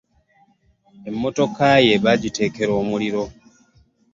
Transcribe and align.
Emmotoka 1.09 1.67
ye 1.85 1.95
bagiteekera 2.03 2.71
omuliro. 2.81 3.23